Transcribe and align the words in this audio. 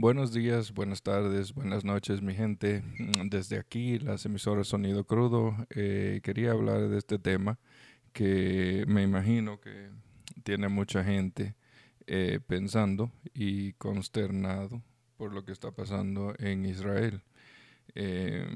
Buenos 0.00 0.32
días, 0.32 0.72
buenas 0.72 1.02
tardes, 1.02 1.52
buenas 1.52 1.84
noches, 1.84 2.22
mi 2.22 2.32
gente. 2.32 2.84
Mm, 3.00 3.30
Desde 3.30 3.58
aquí, 3.58 3.98
las 3.98 4.24
emisoras 4.26 4.68
Sonido 4.68 5.02
Crudo, 5.02 5.56
eh, 5.70 6.20
quería 6.22 6.52
hablar 6.52 6.88
de 6.88 6.98
este 6.98 7.18
tema 7.18 7.58
que 8.12 8.84
me 8.86 9.02
imagino 9.02 9.60
que 9.60 9.90
tiene 10.44 10.68
mucha 10.68 11.02
gente 11.02 11.56
eh, 12.06 12.38
pensando 12.46 13.10
y 13.34 13.72
consternado 13.72 14.84
por 15.16 15.32
lo 15.32 15.44
que 15.44 15.50
está 15.50 15.72
pasando 15.72 16.32
en 16.38 16.64
Israel. 16.64 17.20
Eh, 17.96 18.46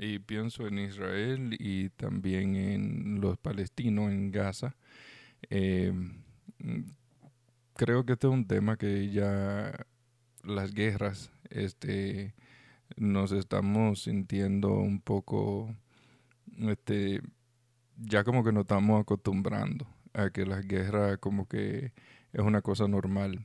y 0.00 0.18
pienso 0.18 0.66
en 0.66 0.80
Israel 0.80 1.54
y 1.56 1.90
también 1.90 2.56
en 2.56 3.20
los 3.20 3.38
palestinos 3.38 4.10
en 4.10 4.32
Gaza. 4.32 4.74
Mm, 5.48 6.80
creo 7.74 8.04
que 8.04 8.14
este 8.14 8.26
es 8.26 8.32
un 8.32 8.48
tema 8.48 8.76
que 8.76 9.12
ya 9.12 9.86
las 10.44 10.72
guerras, 10.74 11.30
este, 11.50 12.34
nos 12.96 13.32
estamos 13.32 14.02
sintiendo 14.02 14.70
un 14.70 15.00
poco, 15.00 15.74
este, 16.58 17.20
ya 17.96 18.24
como 18.24 18.44
que 18.44 18.52
nos 18.52 18.62
estamos 18.62 19.00
acostumbrando 19.00 19.86
a 20.12 20.30
que 20.30 20.46
las 20.46 20.66
guerras 20.66 21.18
como 21.18 21.48
que 21.48 21.92
es 22.32 22.40
una 22.40 22.62
cosa 22.62 22.88
normal. 22.88 23.44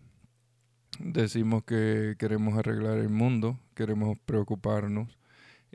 Decimos 1.00 1.64
que 1.64 2.16
queremos 2.18 2.58
arreglar 2.58 2.98
el 2.98 3.10
mundo, 3.10 3.58
queremos 3.74 4.18
preocuparnos 4.26 5.18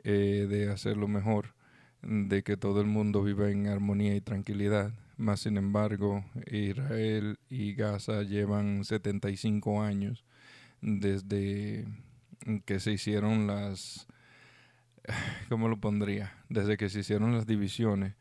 eh, 0.03 0.45
de 0.49 0.69
hacerlo 0.69 1.07
mejor, 1.07 1.55
de 2.01 2.43
que 2.43 2.57
todo 2.57 2.81
el 2.81 2.87
mundo 2.87 3.23
viva 3.23 3.49
en 3.49 3.67
armonía 3.67 4.15
y 4.15 4.21
tranquilidad. 4.21 4.93
Más 5.17 5.39
sin 5.39 5.57
embargo, 5.57 6.25
Israel 6.51 7.39
y 7.49 7.73
Gaza 7.73 8.21
llevan 8.23 8.83
75 8.83 9.81
años 9.81 10.25
desde 10.85 11.85
que 12.65 12.79
se 12.79 12.91
hicieron 12.91 13.47
las, 13.47 14.07
¿cómo 15.49 15.67
lo 15.67 15.77
pondría? 15.77 16.33
Desde 16.47 16.77
que 16.77 16.89
se 16.89 16.99
hicieron 16.99 17.33
las 17.33 17.47
divisiones 17.47 18.13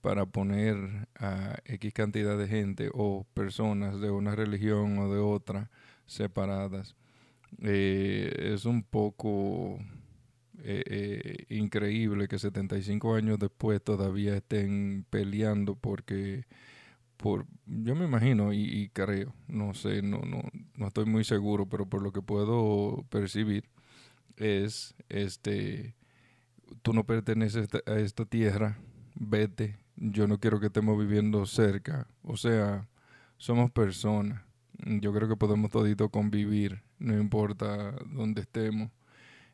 para 0.00 0.26
poner 0.26 1.08
a 1.18 1.56
X 1.64 1.92
cantidad 1.92 2.38
de 2.38 2.48
gente 2.48 2.90
o 2.94 3.26
personas 3.34 4.00
de 4.00 4.10
una 4.10 4.34
religión 4.34 4.98
o 4.98 5.12
de 5.12 5.20
otra 5.20 5.70
separadas. 6.06 6.94
Eh, 7.60 8.52
es 8.54 8.64
un 8.64 8.82
poco 8.82 9.78
eh, 10.62 10.82
eh, 10.86 11.46
increíble 11.50 12.28
que 12.28 12.38
75 12.38 13.14
años 13.14 13.38
después 13.38 13.82
todavía 13.82 14.36
estén 14.36 15.04
peleando 15.10 15.74
porque 15.74 16.44
por 17.22 17.46
yo 17.66 17.94
me 17.94 18.04
imagino 18.04 18.52
y, 18.52 18.64
y 18.64 18.88
creo, 18.90 19.32
no 19.48 19.72
sé, 19.74 20.02
no, 20.02 20.18
no, 20.22 20.42
no 20.74 20.88
estoy 20.88 21.06
muy 21.06 21.24
seguro, 21.24 21.66
pero 21.66 21.86
por 21.86 22.02
lo 22.02 22.12
que 22.12 22.20
puedo 22.20 23.06
percibir 23.08 23.70
es 24.36 24.94
este 25.08 25.94
tú 26.82 26.92
no 26.92 27.04
perteneces 27.04 27.68
a 27.86 27.98
esta 27.98 28.24
tierra, 28.24 28.78
vete, 29.14 29.78
yo 29.96 30.26
no 30.26 30.38
quiero 30.38 30.58
que 30.60 30.66
estemos 30.66 30.98
viviendo 30.98 31.46
cerca, 31.46 32.08
o 32.22 32.36
sea, 32.36 32.88
somos 33.38 33.70
personas. 33.70 34.42
Yo 34.84 35.12
creo 35.12 35.28
que 35.28 35.36
podemos 35.36 35.70
todito 35.70 36.08
convivir, 36.08 36.82
no 36.98 37.16
importa 37.20 37.92
dónde 38.10 38.40
estemos. 38.40 38.90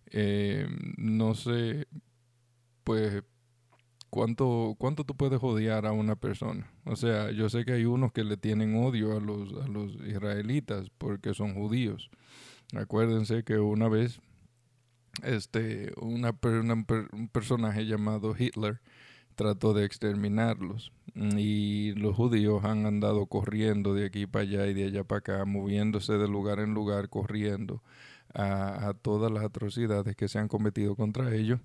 Eh, 0.07 0.67
no 0.97 1.35
sé, 1.35 1.87
pues 2.85 3.23
¿cuánto, 4.11 4.75
¿cuánto 4.79 5.05
tú 5.05 5.17
puedes 5.17 5.43
odiar 5.43 5.87
a 5.87 5.93
una 5.93 6.17
persona? 6.17 6.71
O 6.85 6.97
sea, 6.97 7.31
yo 7.31 7.49
sé 7.49 7.65
que 7.65 7.73
hay 7.73 7.85
unos 7.85 8.13
que 8.13 8.25
le 8.25 8.37
tienen 8.37 8.77
odio 8.77 9.17
a 9.17 9.21
los, 9.21 9.53
a 9.63 9.69
los 9.69 9.95
israelitas 10.07 10.91
porque 10.99 11.35
son 11.35 11.55
judíos. 11.55 12.11
Acuérdense 12.75 13.45
que 13.45 13.59
una 13.59 13.89
vez 13.89 14.21
este, 15.23 15.93
una, 16.01 16.37
un 17.13 17.29
personaje 17.33 17.87
llamado 17.87 18.35
Hitler 18.39 18.81
trató 19.35 19.73
de 19.73 19.85
exterminarlos 19.85 20.93
y 21.15 21.93
los 21.93 22.17
judíos 22.17 22.65
han 22.65 22.87
andado 22.87 23.27
corriendo 23.27 23.95
de 23.95 24.07
aquí 24.07 24.27
para 24.27 24.43
allá 24.43 24.67
y 24.67 24.75
de 24.75 24.87
allá 24.87 25.05
para 25.05 25.19
acá, 25.21 25.45
moviéndose 25.45 26.15
de 26.15 26.29
lugar 26.29 26.59
en 26.61 26.75
lugar, 26.75 27.09
corriendo 27.09 27.83
a 28.35 28.93
todas 29.01 29.33
las 29.33 29.43
atrocidades 29.43 30.15
que 30.15 30.29
se 30.29 30.39
han 30.39 30.49
cometido 30.49 30.97
contra 30.97 31.35
ellos 31.35 31.61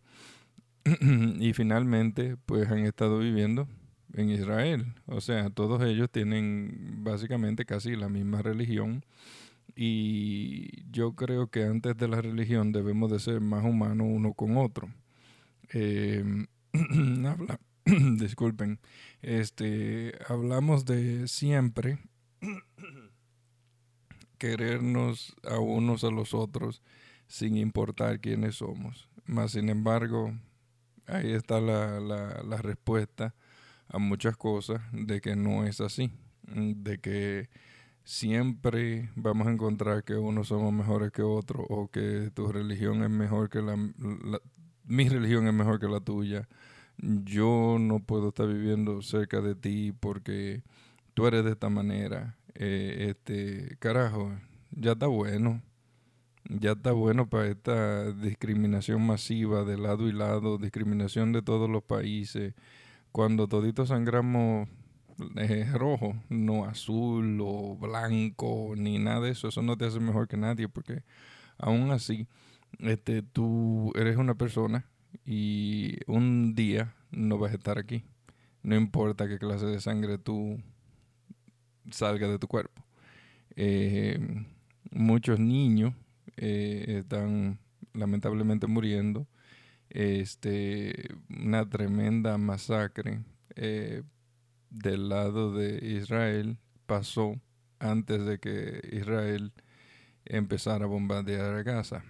y 1.39 1.53
finalmente 1.53 2.38
pues 2.45 2.69
han 2.69 2.79
estado 2.79 3.19
viviendo 3.19 3.67
en 4.13 4.29
Israel. 4.29 4.94
O 5.05 5.21
sea, 5.21 5.49
todos 5.49 5.83
ellos 5.83 6.09
tienen 6.11 7.03
básicamente 7.03 7.66
casi 7.66 7.95
la 7.95 8.09
misma 8.09 8.41
religión 8.41 9.05
y 9.75 10.89
yo 10.91 11.13
creo 11.13 11.47
que 11.47 11.63
antes 11.63 11.97
de 11.97 12.07
la 12.07 12.21
religión 12.21 12.71
debemos 12.71 13.11
de 13.11 13.19
ser 13.19 13.41
más 13.41 13.63
humanos 13.63 14.07
uno 14.09 14.33
con 14.33 14.57
otro. 14.57 14.89
Eh, 15.73 16.23
habla, 17.25 17.59
disculpen, 18.17 18.79
este, 19.21 20.13
hablamos 20.27 20.85
de 20.85 21.27
siempre 21.27 22.00
querernos 24.38 25.35
a 25.44 25.59
unos 25.59 26.03
a 26.03 26.11
los 26.11 26.33
otros 26.33 26.81
sin 27.27 27.57
importar 27.57 28.19
quiénes 28.19 28.55
somos. 28.55 29.09
Más 29.25 29.51
sin 29.51 29.69
embargo, 29.69 30.33
ahí 31.08 31.31
está 31.34 31.59
la, 31.59 32.00
la, 32.00 32.44
la 32.44 32.58
respuesta 32.58 33.34
a 33.90 34.00
muchas 34.00 34.38
cosas 34.38 34.81
de 34.91 35.22
que 35.22 35.36
no 35.36 35.66
es 35.66 35.81
así, 35.81 36.12
de 36.47 37.00
que 37.00 37.50
siempre 38.03 39.09
vamos 39.16 39.47
a 39.47 39.52
encontrar 39.52 40.03
que 40.03 40.16
unos 40.16 40.50
somos 40.50 40.74
mejores 40.74 41.12
que 41.12 41.22
otros 41.22 41.66
o 41.69 41.88
que 41.90 42.31
tu 42.34 42.52
religión 42.52 43.03
es 43.03 43.09
mejor 43.09 43.50
que 43.50 43.62
la, 43.62 43.75
la, 43.78 44.40
mi 44.86 45.08
religión 45.09 45.47
es 45.47 45.53
mejor 45.53 45.80
que 45.80 45.88
la 45.88 46.00
tuya. 46.00 46.47
Yo 46.97 47.78
no 47.80 48.00
puedo 48.00 48.30
estar 48.30 48.47
viviendo 48.47 49.02
cerca 49.02 49.42
de 49.42 49.56
ti 49.56 49.94
porque 50.00 50.63
tú 51.13 51.28
eres 51.28 51.44
de 51.46 51.52
esta 51.52 51.69
manera. 51.69 52.38
Eh, 52.56 53.08
este, 53.09 53.78
carajo, 53.80 54.31
ya 54.72 54.94
está 54.94 55.08
bueno. 55.08 55.62
Ya 56.50 56.74
está 56.74 56.92
bueno 56.92 57.30
para 57.30 57.48
esta 57.48 58.12
discriminación 58.12 59.06
masiva 59.06 59.64
de 59.64 59.78
lado 59.78 60.09
y 60.09 60.12
lado, 60.12 60.58
discriminación 60.58 61.31
de 61.31 61.42
todos 61.42 61.70
los 61.70 61.84
países. 61.84 62.54
Cuando 63.12 63.48
toditos 63.48 63.90
sangramos 63.90 64.68
eh, 65.38 65.70
rojo, 65.74 66.16
no 66.30 66.66
azul 66.66 67.40
o 67.42 67.78
blanco, 67.78 68.74
ni 68.76 69.00
nada 69.00 69.22
de 69.22 69.31
eso. 69.31 69.48
Eso 69.48 69.62
no 69.62 69.78
te 69.78 69.86
hace 69.86 70.00
mejor 70.00 70.28
que 70.28 70.38
nadie, 70.38 70.68
porque 70.68 71.04
aún 71.58 71.92
así, 71.92 72.28
este, 72.80 73.22
tú 73.22 73.94
eres 73.96 74.18
una 74.18 74.36
persona 74.36 74.86
y 75.25 75.98
un 76.08 76.56
día 76.56 76.96
no 77.12 77.38
vas 77.38 77.54
a 77.54 77.56
estar 77.56 77.78
aquí. 77.78 78.04
No 78.64 78.75
importa 78.75 79.28
qué 79.28 79.40
clase 79.40 79.66
de 79.66 79.80
sangre 79.80 80.18
tú 80.18 80.62
salga 81.92 82.28
de 82.28 82.40
tu 82.40 82.48
cuerpo. 82.48 82.84
Eh, 83.56 84.20
muchos 84.92 85.40
niños 85.40 85.94
eh, 86.38 86.85
están 86.99 87.59
lamentablemente 87.94 88.67
muriendo. 88.67 89.27
Este, 89.89 91.09
una 91.29 91.69
tremenda 91.69 92.38
masacre 92.38 93.21
eh, 93.55 94.03
del 94.69 95.09
lado 95.09 95.53
de 95.53 95.85
Israel 95.85 96.57
pasó 96.85 97.39
antes 97.79 98.25
de 98.25 98.39
que 98.39 98.81
Israel 98.91 99.53
empezara 100.25 100.85
a 100.85 100.88
bombardear 100.88 101.63
Gaza. 101.63 102.03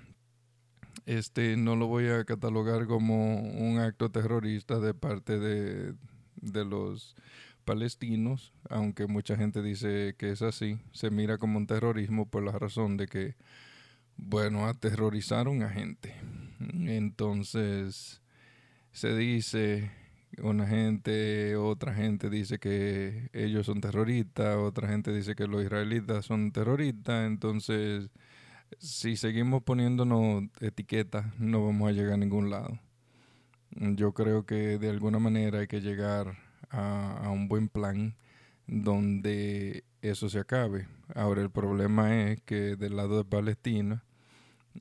Este 1.06 1.58
no 1.58 1.76
lo 1.76 1.88
voy 1.88 2.08
a 2.08 2.24
catalogar 2.24 2.86
como 2.86 3.42
un 3.42 3.80
acto 3.80 4.10
terrorista 4.12 4.80
de 4.80 4.94
parte 4.94 5.38
de, 5.38 5.96
de 6.36 6.66
los 6.66 7.16
palestinos, 7.64 8.54
aunque 8.70 9.08
mucha 9.08 9.36
gente 9.36 9.62
dice 9.62 10.16
que 10.18 10.32
es 10.32 10.42
así, 10.42 10.80
se 10.92 11.10
mira 11.10 11.38
como 11.38 11.58
un 11.58 11.68
terrorismo 11.68 12.30
por 12.30 12.44
la 12.44 12.52
razón 12.52 12.98
de 12.98 13.08
que, 13.08 13.36
bueno, 14.18 14.68
aterrorizaron 14.68 15.64
a 15.64 15.70
gente. 15.70 16.16
Entonces, 16.60 18.22
se 18.92 19.16
dice 19.16 19.92
una 20.42 20.68
gente, 20.68 21.56
otra 21.56 21.94
gente 21.94 22.30
dice 22.30 22.60
que 22.60 23.30
ellos 23.34 23.66
son 23.66 23.82
terroristas, 23.82 24.56
otra 24.56 24.88
gente 24.88 25.14
dice 25.14 25.36
que 25.36 25.48
los 25.48 25.64
israelitas 25.64 26.26
son 26.26 26.52
terroristas, 26.52 27.28
entonces 27.28 28.10
si 28.80 29.16
seguimos 29.16 29.62
poniéndonos 29.64 30.46
etiquetas 30.60 31.38
no 31.40 31.64
vamos 31.66 31.90
a 31.90 31.92
llegar 31.92 32.14
a 32.14 32.18
ningún 32.18 32.50
lado. 32.50 32.80
Yo 33.72 34.14
creo 34.14 34.46
que 34.46 34.78
de 34.78 34.90
alguna 34.90 35.20
manera 35.20 35.60
hay 35.60 35.68
que 35.68 35.82
llegar 35.82 36.38
a, 36.70 37.26
a 37.26 37.30
un 37.30 37.48
buen 37.48 37.70
plan 37.70 38.16
donde 38.68 39.84
eso 40.04 40.30
se 40.30 40.40
acabe. 40.40 40.88
Ahora 41.16 41.42
el 41.42 41.50
problema 41.50 42.24
es 42.24 42.42
que 42.42 42.76
del 42.76 42.98
lado 42.98 43.18
de 43.18 43.24
Palestina, 43.24 44.04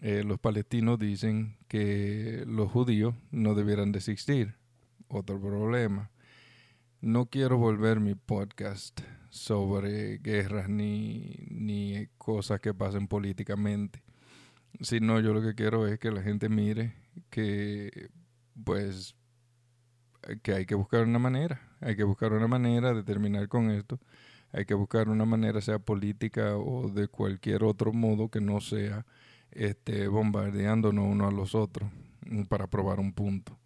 eh, 0.00 0.24
los 0.24 0.40
palestinos 0.40 0.98
dicen 0.98 1.56
que 1.68 2.44
los 2.46 2.70
judíos 2.70 3.14
no 3.30 3.54
debieran 3.54 3.92
de 3.92 4.00
existir 4.00 4.56
otro 5.06 5.40
problema. 5.40 6.10
No 7.00 7.26
quiero 7.26 7.56
volver 7.56 8.00
mi 8.00 8.14
podcast 8.16 9.00
sobre 9.30 10.18
guerras 10.18 10.68
ni, 10.68 11.46
ni 11.50 12.08
cosas 12.18 12.60
que 12.60 12.74
pasen 12.74 13.06
políticamente. 13.06 14.02
sino 14.80 15.20
yo 15.20 15.34
lo 15.34 15.42
que 15.42 15.54
quiero 15.54 15.86
es 15.86 15.98
que 15.98 16.10
la 16.10 16.22
gente 16.22 16.48
mire 16.48 16.94
que, 17.30 18.10
pues, 18.64 19.14
que 20.42 20.54
hay 20.54 20.66
que 20.66 20.74
buscar 20.74 21.04
una 21.04 21.18
manera, 21.18 21.60
hay 21.80 21.96
que 21.96 22.04
buscar 22.04 22.32
una 22.32 22.48
manera 22.48 22.94
de 22.94 23.02
terminar 23.04 23.48
con 23.48 23.70
esto, 23.70 24.00
hay 24.52 24.64
que 24.64 24.74
buscar 24.74 25.08
una 25.08 25.24
manera, 25.24 25.60
sea 25.60 25.78
política 25.78 26.56
o 26.56 26.88
de 26.88 27.08
cualquier 27.08 27.64
otro 27.64 27.92
modo 27.92 28.28
que 28.28 28.40
no 28.40 28.60
sea 28.60 29.06
este, 29.50 30.08
bombardeándonos 30.08 31.06
uno 31.06 31.28
a 31.28 31.32
los 31.32 31.54
otros 31.54 31.90
mm, 32.26 32.44
para 32.44 32.66
probar 32.66 33.00
un 33.00 33.12
punto. 33.12 33.58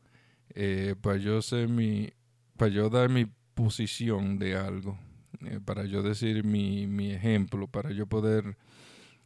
Eh, 0.50 0.94
para 1.00 1.16
yo 1.16 1.42
ser 1.42 1.68
mi, 1.68 2.10
para 2.56 2.70
yo 2.70 2.88
dar 2.88 3.10
mi 3.10 3.26
posición 3.54 4.38
de 4.38 4.56
algo, 4.56 4.98
eh, 5.44 5.60
para 5.64 5.84
yo 5.84 6.02
decir 6.02 6.44
mi, 6.44 6.86
mi 6.86 7.12
ejemplo, 7.12 7.66
para 7.68 7.90
yo 7.90 8.06
poder 8.06 8.56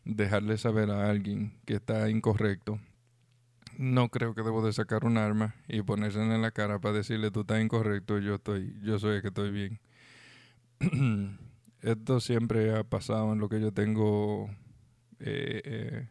dejarle 0.05 0.57
saber 0.59 0.91
a 0.91 1.11
alguien 1.11 1.53
que 1.67 1.75
está 1.75 2.09
incorrecto, 2.09 2.81
no 3.77 4.09
creo 4.09 4.35
que 4.35 4.43
debo 4.43 4.65
de 4.65 4.73
sacar 4.73 5.05
un 5.05 5.19
arma 5.19 5.55
y 5.69 5.83
ponérsela 5.83 6.35
en 6.35 6.43
la 6.43 6.51
cara 6.51 6.79
para 6.81 6.97
decirle 6.97 7.31
tú 7.31 7.43
estás 7.43 7.63
incorrecto, 7.63 8.19
yo 8.19 8.37
estoy, 8.37 8.75
yo 8.83 8.99
soy 8.99 9.17
el 9.17 9.23
que 9.23 9.29
estoy 9.29 9.51
bien. 9.51 9.81
Esto 11.83 12.21
siempre 12.21 12.77
ha 12.77 12.85
pasado 12.85 13.33
en 13.33 13.39
lo 13.39 13.49
que 13.49 13.61
yo 13.61 13.73
tengo 13.73 14.51
eh, 15.19 15.63
eh, 15.65 16.09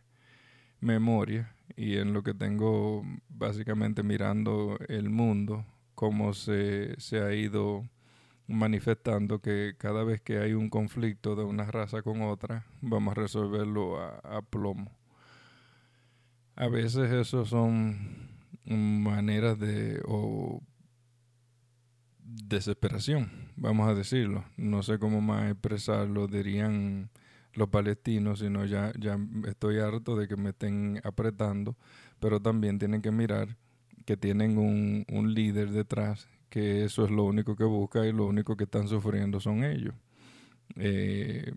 memoria 0.79 1.55
y 1.75 1.97
en 1.97 2.13
lo 2.13 2.23
que 2.23 2.33
tengo 2.33 3.03
básicamente 3.27 4.01
mirando 4.01 4.77
el 4.87 5.09
mundo, 5.09 5.65
cómo 5.93 6.33
se, 6.33 6.99
se 6.99 7.21
ha 7.21 7.33
ido 7.35 7.87
manifestando 8.49 9.41
que 9.41 9.75
cada 9.77 10.03
vez 10.03 10.21
que 10.21 10.39
hay 10.39 10.53
un 10.53 10.69
conflicto 10.69 11.35
de 11.35 11.43
una 11.43 11.65
raza 11.65 12.01
con 12.01 12.23
otra, 12.23 12.65
vamos 12.81 13.11
a 13.11 13.21
resolverlo 13.21 14.01
a, 14.01 14.41
plomo. 14.41 14.91
A 16.55 16.67
veces 16.67 17.11
eso 17.11 17.45
son 17.45 18.27
maneras 18.65 19.59
de 19.59 20.01
o 20.05 20.61
desesperación, 22.31 23.31
vamos 23.55 23.89
a 23.89 23.95
decirlo. 23.95 24.45
No 24.57 24.83
sé 24.83 24.99
cómo 24.99 25.21
más 25.21 25.51
expresarlo, 25.51 26.27
dirían 26.27 27.09
los 27.53 27.69
palestinos, 27.69 28.39
sino 28.39 28.65
ya, 28.65 28.93
ya 28.99 29.19
estoy 29.47 29.79
harto 29.79 30.15
de 30.15 30.27
que 30.27 30.37
me 30.37 30.51
estén 30.51 31.01
apretando, 31.03 31.75
pero 32.19 32.41
también 32.41 32.79
tienen 32.79 33.01
que 33.01 33.11
mirar 33.11 33.57
que 34.05 34.17
tienen 34.17 34.57
un, 34.57 35.05
un 35.09 35.33
líder 35.33 35.71
detrás 35.71 36.27
que 36.49 36.83
eso 36.83 37.05
es 37.05 37.11
lo 37.11 37.23
único 37.23 37.55
que 37.55 37.63
busca 37.63 38.05
y 38.05 38.11
lo 38.11 38.25
único 38.25 38.57
que 38.57 38.63
están 38.65 38.87
sufriendo 38.87 39.39
son 39.39 39.63
ellos. 39.63 39.93
Eh, 40.75 41.51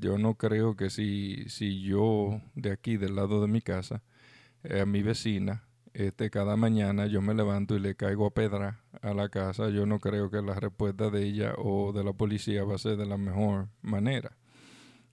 yo 0.00 0.18
no 0.18 0.34
creo 0.34 0.76
que 0.76 0.90
si, 0.90 1.48
si 1.48 1.82
yo 1.82 2.40
de 2.54 2.72
aquí, 2.72 2.96
del 2.96 3.16
lado 3.16 3.40
de 3.40 3.48
mi 3.48 3.60
casa, 3.60 4.02
eh, 4.64 4.80
a 4.80 4.86
mi 4.86 5.02
vecina, 5.02 5.64
este, 5.98 6.30
cada 6.30 6.54
mañana 6.54 7.06
yo 7.06 7.20
me 7.20 7.34
levanto 7.34 7.74
y 7.74 7.80
le 7.80 7.96
caigo 7.96 8.26
a 8.26 8.30
pedra 8.30 8.84
a 9.02 9.14
la 9.14 9.28
casa, 9.30 9.68
yo 9.68 9.84
no 9.84 9.98
creo 9.98 10.30
que 10.30 10.40
la 10.40 10.54
respuesta 10.54 11.10
de 11.10 11.24
ella 11.24 11.54
o 11.58 11.92
de 11.92 12.04
la 12.04 12.12
policía 12.12 12.62
va 12.62 12.76
a 12.76 12.78
ser 12.78 12.96
de 12.96 13.04
la 13.04 13.16
mejor 13.16 13.68
manera. 13.82 14.36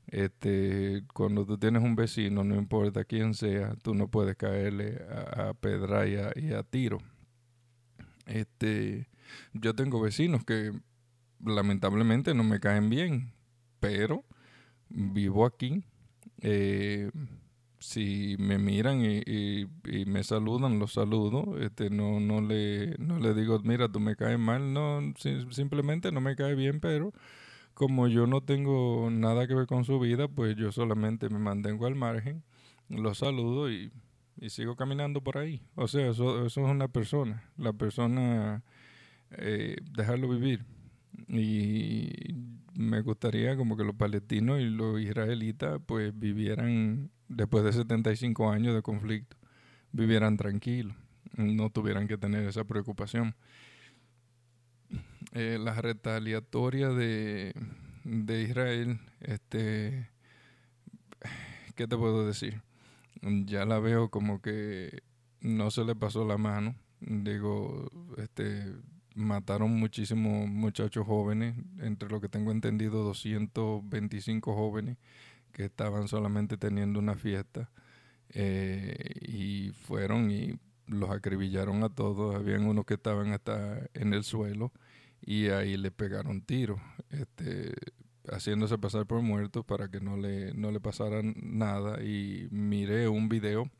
Este, 0.05 1.03
cuando 1.11 1.43
tú 1.43 1.57
tienes 1.57 1.81
un 1.81 1.95
vecino, 1.95 2.43
no 2.43 2.53
importa 2.53 3.03
quién 3.03 3.33
sea, 3.33 3.73
tú 3.81 3.95
no 3.95 4.09
puedes 4.09 4.35
caerle 4.35 5.01
a, 5.09 5.55
pedra 5.55 6.05
y 6.07 6.53
a, 6.53 6.61
tiro. 6.61 6.99
Este, 8.27 9.09
yo 9.53 9.73
tengo 9.73 9.99
vecinos 9.99 10.45
que 10.45 10.71
lamentablemente 11.43 12.35
no 12.35 12.43
me 12.43 12.59
caen 12.59 12.91
bien, 12.91 13.33
pero 13.79 14.23
vivo 14.89 15.47
aquí. 15.47 15.83
Eh, 16.41 17.09
si 17.85 18.35
me 18.39 18.57
miran 18.57 19.01
y, 19.05 19.67
me 20.07 20.23
saludan, 20.23 20.79
los 20.79 20.93
saludo. 20.93 21.59
Este, 21.59 21.89
no, 21.89 22.19
no, 22.19 22.41
le, 22.41 22.95
no 22.97 23.19
le 23.19 23.33
digo, 23.35 23.59
mira, 23.63 23.89
tú 23.89 23.99
me 23.99 24.15
caes 24.15 24.39
mal. 24.39 24.73
No, 24.73 25.13
simplemente 25.51 26.11
no 26.11 26.19
me 26.19 26.35
cae 26.35 26.55
bien, 26.55 26.79
pero 26.79 27.13
como 27.75 28.07
yo 28.07 28.25
no 28.25 28.41
tengo 28.41 29.09
nada 29.11 29.47
que 29.47 29.53
ver 29.53 29.67
con 29.67 29.85
su 29.85 29.99
vida, 29.99 30.27
pues 30.27 30.55
yo 30.55 30.71
solamente 30.71 31.29
me 31.29 31.39
mantengo 31.39 31.85
al 31.85 31.95
margen, 31.95 32.43
los 32.89 33.19
saludo 33.19 33.71
y, 33.71 33.91
y 34.37 34.49
sigo 34.49 34.75
caminando 34.75 35.21
por 35.21 35.37
ahí. 35.37 35.61
O 35.75 35.87
sea, 35.87 36.09
eso, 36.09 36.45
eso 36.45 36.65
es 36.65 36.71
una 36.71 36.87
persona. 36.87 37.43
La 37.55 37.73
persona 37.73 38.63
eh, 39.31 39.75
dejarlo 39.91 40.27
vivir. 40.29 40.65
Y 41.27 42.09
me 42.73 43.01
gustaría 43.01 43.55
como 43.55 43.77
que 43.77 43.83
los 43.83 43.95
palestinos 43.95 44.59
y 44.59 44.65
los 44.69 44.99
israelitas 44.99 45.79
pues 45.85 46.17
vivieran 46.17 47.11
después 47.27 47.63
de 47.63 47.73
75 47.73 48.51
años 48.51 48.75
de 48.75 48.81
conflicto, 48.81 49.37
vivieran 49.91 50.37
tranquilos, 50.37 50.95
no 51.35 51.69
tuvieran 51.69 52.07
que 52.07 52.17
tener 52.17 52.47
esa 52.47 52.63
preocupación. 52.63 53.35
Eh, 55.33 55.57
la 55.59 55.73
retaliatoria 55.81 56.89
de, 56.89 57.53
de 58.03 58.41
Israel, 58.43 58.99
este, 59.19 60.09
¿qué 61.75 61.87
te 61.87 61.97
puedo 61.97 62.25
decir? 62.25 62.61
Ya 63.21 63.65
la 63.65 63.79
veo 63.79 64.09
como 64.09 64.41
que 64.41 65.01
no 65.41 65.71
se 65.71 65.83
le 65.83 65.95
pasó 65.95 66.25
la 66.25 66.37
mano. 66.37 66.75
Digo, 67.01 67.91
este, 68.17 68.75
mataron 69.15 69.71
muchísimos 69.71 70.47
muchachos 70.47 71.05
jóvenes, 71.05 71.55
entre 71.79 72.09
lo 72.09 72.21
que 72.21 72.29
tengo 72.29 72.51
entendido 72.51 73.03
225 73.03 74.53
jóvenes 74.53 74.97
que 75.55 75.63
estaban 75.63 76.09
solamente 76.09 76.57
teniendo 76.57 76.99
una 76.99 77.15
fiesta 77.15 77.69
eh, 78.29 78.93
y 79.21 79.71
fueron 79.71 80.29
y 80.29 80.59
los 80.85 81.09
acribillaron 81.09 81.81
a 81.83 81.89
todos, 81.89 82.35
habían 82.35 82.65
unos 82.65 82.85
que 82.85 82.95
estaban 82.95 83.31
hasta 83.31 83.87
en 83.93 84.13
el 84.13 84.25
suelo 84.25 84.73
y 85.21 85.47
ahí 85.47 85.77
le 85.77 85.91
pegaron 85.91 86.41
tiros, 86.41 86.81
este, 87.09 87.73
haciéndose 88.27 88.77
pasar 88.77 89.05
por 89.05 89.21
muertos 89.21 89.63
para 89.63 89.89
que 89.89 90.01
no 90.01 90.17
le, 90.17 90.53
no 90.55 90.71
le 90.71 90.81
pasara 90.81 91.21
nada 91.23 92.03
y 92.03 92.49
miré 92.51 93.07
un 93.07 93.29
video 93.29 93.71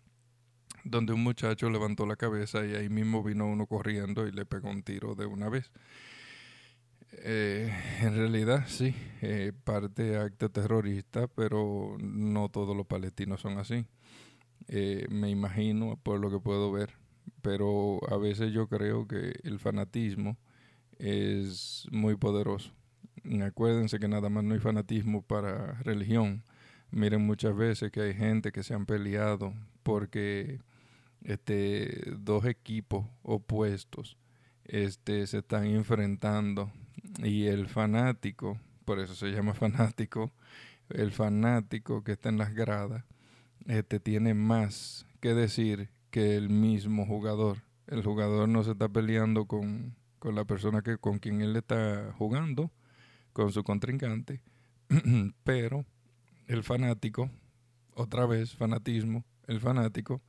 donde 0.86 1.12
un 1.12 1.24
muchacho 1.24 1.70
levantó 1.70 2.06
la 2.06 2.16
cabeza 2.16 2.66
y 2.66 2.74
ahí 2.74 2.88
mismo 2.88 3.22
vino 3.22 3.48
uno 3.48 3.68
corriendo 3.68 4.26
y 4.26 4.32
le 4.32 4.46
pegó 4.46 4.70
un 4.70 4.82
tiro 4.82 5.14
de 5.14 5.26
una 5.26 5.50
vez. 5.50 5.70
Eh, 7.20 7.74
en 8.02 8.16
realidad 8.16 8.66
sí, 8.68 8.94
eh, 9.22 9.54
parte 9.64 10.18
acto 10.18 10.50
terrorista, 10.50 11.28
pero 11.28 11.98
no 12.00 12.50
todos 12.50 12.76
los 12.76 12.86
palestinos 12.86 13.42
son 13.42 13.58
así. 13.58 13.86
Eh, 14.68 15.06
me 15.10 15.30
imagino 15.30 15.98
por 16.02 16.20
lo 16.20 16.30
que 16.30 16.40
puedo 16.40 16.72
ver, 16.72 16.94
pero 17.42 18.00
a 18.12 18.18
veces 18.18 18.52
yo 18.52 18.68
creo 18.68 19.08
que 19.08 19.34
el 19.44 19.60
fanatismo 19.60 20.38
es 21.00 21.88
muy 21.92 22.16
poderoso. 22.16 22.72
Acuérdense 23.44 24.00
que 24.00 24.08
nada 24.08 24.30
más 24.30 24.44
no 24.44 24.54
hay 24.54 24.60
fanatismo 24.60 25.22
para 25.22 25.74
religión. 25.84 26.44
Miren 26.92 27.26
muchas 27.26 27.56
veces 27.56 27.92
que 27.92 28.02
hay 28.02 28.14
gente 28.14 28.52
que 28.52 28.64
se 28.64 28.74
han 28.74 28.86
peleado 28.86 29.54
porque 29.84 30.60
este, 31.24 32.14
dos 32.18 32.46
equipos 32.46 33.06
opuestos 33.24 34.18
este, 34.66 35.28
se 35.28 35.40
están 35.40 35.66
enfrentando 35.66 36.72
y 37.20 37.48
el 37.48 37.68
fanático, 37.68 38.60
por 38.86 39.00
eso 39.00 39.16
se 39.16 39.32
llama 39.32 39.54
fanático, 39.56 40.32
el 40.90 41.12
fanático 41.12 42.04
que 42.04 42.14
está 42.14 42.30
en 42.30 42.38
las 42.38 42.54
gradas, 42.54 43.04
este, 43.68 44.00
tiene 44.00 44.34
más 44.34 45.06
que 45.20 45.34
decir 45.34 45.90
que 46.12 46.36
el 46.36 46.50
mismo 46.50 47.06
jugador. 47.06 47.64
El 47.88 48.04
jugador 48.04 48.48
no 48.50 48.64
se 48.64 48.72
está 48.72 48.90
peleando 48.90 49.46
con, 49.46 49.96
con 50.20 50.36
la 50.36 50.46
persona 50.46 50.82
que, 50.82 50.98
con 50.98 51.20
quien 51.20 51.42
él 51.42 51.56
está 51.56 52.14
jugando, 52.18 52.72
con 53.34 53.52
su 53.52 53.64
contrincante, 53.64 54.42
pero 55.44 55.86
el 56.48 56.64
fanático, 56.64 57.30
otra 57.94 58.26
vez 58.26 58.56
fanatismo, 58.56 59.26
el 59.48 59.60
fanático 59.60 60.22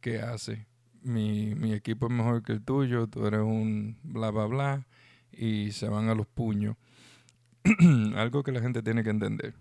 que 0.00 0.20
hace. 0.20 0.66
Mi, 1.02 1.54
mi 1.54 1.72
equipo 1.72 2.06
es 2.06 2.12
mejor 2.12 2.42
que 2.42 2.52
el 2.52 2.62
tuyo, 2.62 3.06
tú 3.06 3.26
eres 3.26 3.40
un 3.40 3.98
bla, 4.02 4.30
bla, 4.30 4.46
bla, 4.46 4.86
y 5.32 5.72
se 5.72 5.88
van 5.88 6.08
a 6.08 6.14
los 6.14 6.26
puños. 6.26 6.76
Algo 8.16 8.42
que 8.42 8.52
la 8.52 8.60
gente 8.60 8.82
tiene 8.82 9.02
que 9.04 9.10
entender. 9.10 9.54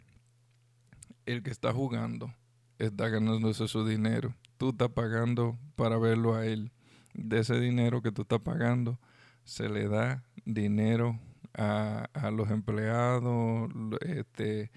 El 1.25 1.43
que 1.43 1.51
está 1.51 1.73
jugando 1.73 2.33
está 2.77 3.09
ganándose 3.09 3.67
su 3.67 3.85
dinero. 3.85 4.33
Tú 4.57 4.69
estás 4.69 4.89
pagando 4.89 5.57
para 5.75 5.97
verlo 5.97 6.35
a 6.35 6.45
él. 6.45 6.71
De 7.13 7.39
ese 7.39 7.59
dinero 7.59 8.01
que 8.01 8.11
tú 8.11 8.21
estás 8.21 8.39
pagando, 8.39 8.99
se 9.43 9.67
le 9.67 9.88
da 9.88 10.23
dinero 10.45 11.19
a, 11.53 12.07
a 12.13 12.31
los 12.31 12.49
empleados, 12.49 13.69
este, 14.01 14.71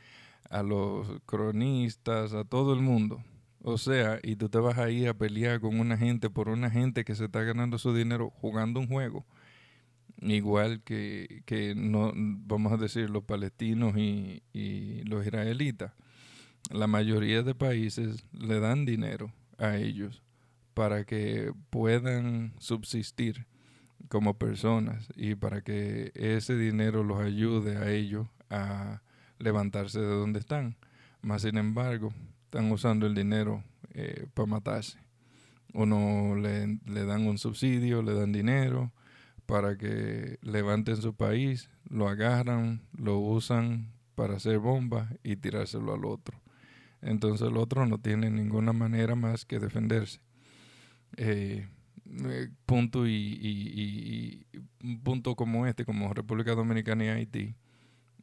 a 0.51 0.63
los 0.63 1.09
cronistas, 1.27 2.35
a 2.35 2.45
todo 2.45 2.75
el 2.75 2.81
mundo. 2.81 3.23
O 3.65 3.79
sea, 3.79 4.19
y 4.23 4.37
tú 4.37 4.49
te 4.49 4.59
vas 4.59 4.79
a 4.79 4.91
ir 4.91 5.09
a 5.09 5.15
pelear 5.15 5.61
con 5.61 5.79
una 5.79 5.97
gente 5.97 6.31
por 6.31 6.49
una 6.49 6.69
gente 6.69 7.05
que 7.05 7.15
se 7.15 7.27
está 7.27 7.43
ganando 7.43 7.79
su 7.79 7.95
dinero 7.95 8.31
jugando 8.31 8.81
un 8.81 8.89
juego. 8.89 9.25
Igual 10.23 10.83
que, 10.83 11.43
que 11.47 11.75
no, 11.75 12.13
vamos 12.15 12.73
a 12.73 12.77
decir, 12.77 13.11
los 13.11 13.25
palestinos 13.25 13.97
y, 13.97 14.43
y 14.53 15.03
los 15.03 15.27
israelitas. 15.27 15.93
La 16.71 16.87
mayoría 16.87 17.43
de 17.43 17.57
países 17.57 18.25
le 18.33 18.61
dan 18.61 18.85
dinero 18.85 19.33
a 19.59 19.77
ellos 19.77 20.23
para 20.75 21.05
que 21.05 21.53
puedan 21.71 22.55
subsistir 22.59 23.47
como 24.09 24.39
personas 24.39 25.09
y 25.17 25.35
para 25.35 25.63
que 25.63 26.13
ese 26.15 26.57
dinero 26.57 27.03
los 27.03 27.21
ayude 27.21 27.77
a 27.77 27.91
ellos 27.91 28.29
a 28.49 29.03
levantarse 29.39 30.01
de 30.01 30.07
donde 30.07 30.39
están. 30.39 30.77
Más 31.21 31.43
sin 31.43 31.57
embargo, 31.57 32.13
están 32.45 32.71
usando 32.71 33.07
el 33.07 33.15
dinero 33.15 33.65
eh, 33.95 34.27
para 34.35 34.47
matarse. 34.47 34.99
Uno 35.75 36.37
le, 36.37 36.79
le 36.87 37.05
dan 37.05 37.27
un 37.27 37.39
subsidio, 37.39 38.03
le 38.03 38.15
dan 38.15 38.31
dinero 38.33 38.93
para 39.47 39.77
que 39.77 40.39
levanten 40.43 40.97
su 40.97 41.15
país, 41.15 41.71
lo 41.89 42.09
agarran, 42.09 42.83
lo 42.97 43.19
usan 43.19 43.93
para 44.15 44.37
hacer 44.37 44.59
bombas 44.59 45.13
y 45.23 45.37
tirárselo 45.37 45.95
al 45.95 46.05
otro. 46.05 46.41
Entonces 47.01 47.49
el 47.49 47.57
otro 47.57 47.87
no 47.87 47.99
tiene 47.99 48.31
ninguna 48.31 48.73
manera 48.73 49.15
más 49.15 49.45
que 49.45 49.59
defenderse. 49.59 50.21
Eh, 51.17 51.69
eh, 52.07 52.49
punto 52.67 53.07
y, 53.07 54.47
un 54.83 55.01
punto 55.03 55.35
como 55.35 55.67
este, 55.67 55.85
como 55.85 56.13
República 56.13 56.55
Dominicana 56.55 57.05
y 57.05 57.09
Haití, 57.09 57.55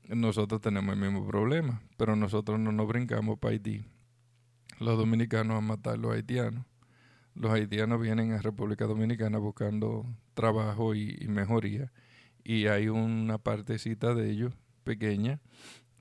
nosotros 0.08 0.62
tenemos 0.62 0.96
el 0.96 1.02
mismo 1.02 1.28
problema, 1.28 1.82
pero 1.98 2.16
nosotros 2.16 2.60
no 2.60 2.72
nos 2.72 2.88
brincamos 2.88 3.38
para 3.40 3.54
Haití. 3.54 3.84
Los 4.80 4.98
dominicanos 4.98 5.58
a 5.58 5.62
matar 5.62 5.96
a 5.96 5.98
los 5.98 6.14
haitianos. 6.14 6.66
Los 7.40 7.54
haitianos 7.54 8.02
vienen 8.02 8.34
a 8.34 8.42
República 8.42 8.86
Dominicana 8.86 9.38
buscando 9.38 10.06
trabajo 10.34 10.94
y, 10.94 11.26
mejoría. 11.30 11.90
Y 12.44 12.68
hay 12.68 12.90
una 12.90 13.38
partecita 13.38 14.14
de 14.14 14.30
ellos 14.30 14.54
pequeña 14.84 15.40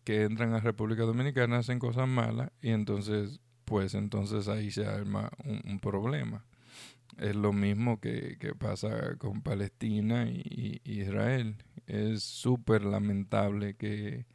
que 0.03 0.25
entran 0.25 0.53
a 0.55 0.59
República 0.59 1.05
Dominicana, 1.05 1.59
hacen 1.59 1.79
cosas 1.79 2.09
malas 2.09 2.51
y 2.61 2.71
entonces, 2.71 3.39
pues 3.65 3.95
entonces 3.95 4.49
ahí 4.49 4.73
se 4.73 4.85
arma 4.85 5.31
un, 5.45 5.79
problema. 5.79 6.45
Es 7.19 7.37
lo 7.37 7.53
mismo 7.53 8.01
que, 8.01 8.37
pasa 8.59 9.15
con 9.19 9.41
Palestina 9.41 10.29
y, 10.29 10.81
Israel. 10.83 11.55
Es 11.87 12.25
súper 12.25 12.83
lamentable 12.85 13.75
que 13.75 14.27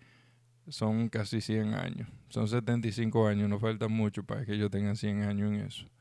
son 0.69 1.10
casi 1.10 1.41
100 1.41 1.74
años. 1.74 2.07
Son 2.29 2.48
75 2.48 3.27
años, 3.27 3.50
no 3.50 3.60
falta 3.60 3.89
mucho 3.89 4.24
para 4.24 4.45
que 4.45 4.53
ellos 4.53 4.72
tengan 4.72 4.95
100 4.95 5.24
años 5.24 5.51
en 5.51 5.60
eso. 5.60 5.92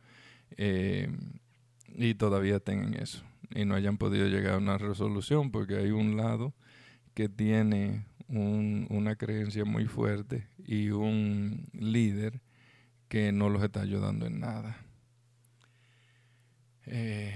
Eh, 0.56 1.08
y 1.94 2.14
todavía 2.14 2.60
tengan 2.60 2.94
eso. 2.94 3.22
Y 3.54 3.64
no 3.64 3.74
hayan 3.74 3.98
podido 3.98 4.26
llegar 4.26 4.54
a 4.54 4.58
una 4.58 4.78
resolución 4.78 5.50
porque 5.50 5.76
hay 5.76 5.90
un 5.90 6.16
lado 6.16 6.54
que 7.14 7.28
tiene 7.28 8.06
una 8.28 9.16
creencia 9.16 9.66
muy 9.66 9.84
fuerte 9.86 10.48
y 10.64 10.88
un 10.88 11.68
líder 11.74 12.40
que 13.08 13.30
no 13.30 13.50
los 13.50 13.62
está 13.62 13.82
ayudando 13.82 14.26
en 14.26 14.40
nada. 14.40 14.78
Eh, 16.86 17.34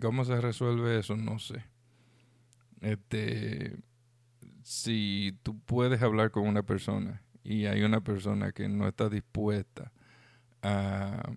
¿Cómo 0.00 0.24
se 0.24 0.40
resuelve 0.40 0.98
eso? 0.98 1.16
No 1.16 1.38
sé. 1.38 1.64
Este, 2.80 3.76
si 4.62 5.38
tú 5.42 5.58
puedes 5.60 6.00
hablar 6.02 6.30
con 6.30 6.46
una 6.46 6.62
persona 6.62 7.22
y 7.44 7.66
hay 7.66 7.82
una 7.82 8.00
persona 8.00 8.52
que 8.52 8.68
no 8.68 8.88
está 8.88 9.08
dispuesta 9.08 9.92
a 10.62 11.30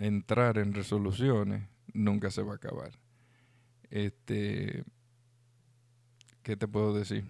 entrar 0.00 0.58
en 0.58 0.72
resoluciones, 0.74 1.68
nunca 1.92 2.30
se 2.30 2.42
va 2.42 2.52
a 2.52 2.56
acabar. 2.56 2.98
Este, 3.90 4.84
¿qué 6.42 6.56
te 6.56 6.66
puedo 6.66 6.94
decir? 6.94 7.24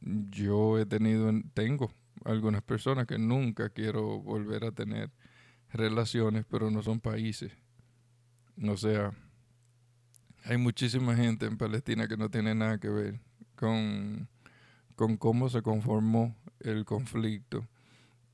Yo 0.00 0.78
he 0.78 0.86
tenido, 0.86 1.30
tengo 1.52 1.92
algunas 2.24 2.62
personas 2.62 3.06
que 3.06 3.18
nunca 3.18 3.68
quiero 3.68 4.20
volver 4.20 4.64
a 4.64 4.72
tener 4.72 5.10
relaciones, 5.72 6.44
pero 6.48 6.70
no 6.70 6.82
son 6.82 7.00
países. 7.00 7.52
O 8.62 8.76
sea, 8.76 9.12
hay 10.44 10.56
muchísima 10.56 11.14
gente 11.16 11.46
en 11.46 11.58
Palestina 11.58 12.08
que 12.08 12.16
no 12.16 12.30
tiene 12.30 12.54
nada 12.54 12.78
que 12.78 12.88
ver 12.88 13.20
con, 13.56 14.28
con 14.94 15.16
cómo 15.16 15.48
se 15.48 15.62
conformó 15.62 16.34
el 16.60 16.84
conflicto. 16.84 17.66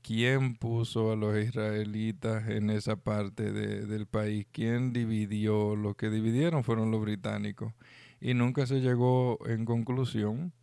¿Quién 0.01 0.55
puso 0.55 1.11
a 1.11 1.15
los 1.15 1.37
israelitas 1.37 2.49
en 2.49 2.69
esa 2.71 2.95
parte 2.95 3.51
del 3.51 4.07
país? 4.07 4.47
¿Quién 4.51 4.93
dividió? 4.93 5.75
Los 5.75 5.95
que 5.95 6.09
dividieron 6.09 6.63
fueron 6.63 6.89
los 6.91 7.01
británicos 7.01 7.73
y 8.19 8.33
nunca 8.33 8.65
se 8.65 8.81
llegó 8.81 9.39
en 9.47 9.65
conclusión 9.65 10.53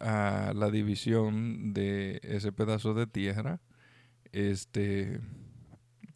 a 0.00 0.52
la 0.54 0.70
división 0.70 1.74
de 1.74 2.20
ese 2.22 2.52
pedazo 2.52 2.94
de 2.94 3.06
tierra 3.06 3.60
este 4.32 5.20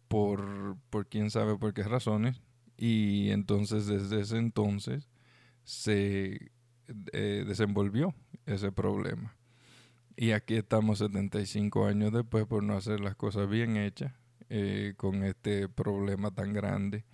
por, 0.07 0.77
por 0.89 1.07
quién 1.07 1.29
sabe 1.29 1.57
por 1.57 1.73
qué 1.73 1.83
razones 1.83 2.41
y 2.77 3.29
entonces 3.29 3.87
desde 3.87 4.21
ese 4.21 4.37
entonces 4.37 5.09
se 5.63 6.51
eh, 7.13 7.43
desenvolvió 7.45 8.15
ese 8.45 8.71
problema 8.71 9.35
y 10.17 10.31
aquí 10.31 10.55
estamos 10.55 10.97
75 10.97 11.85
años 11.85 12.11
después 12.11 12.45
por 12.47 12.63
no 12.63 12.75
hacer 12.75 12.99
las 12.99 13.15
cosas 13.15 13.47
bien 13.47 13.77
hechas 13.77 14.11
eh, 14.49 14.95
con 14.97 15.23
este 15.23 15.69
problema 15.69 16.31
tan 16.31 16.53
grande. 16.53 17.05